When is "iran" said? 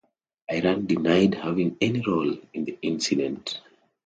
0.51-0.87